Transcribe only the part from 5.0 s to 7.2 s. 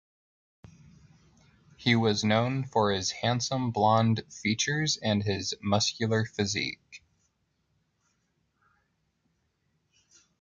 his muscular physique.